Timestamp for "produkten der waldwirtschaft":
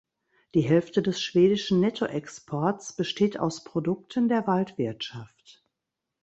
3.63-5.63